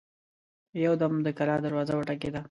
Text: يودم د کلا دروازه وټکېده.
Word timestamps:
يودم 0.85 1.13
د 1.25 1.27
کلا 1.37 1.55
دروازه 1.65 1.93
وټکېده. 1.95 2.39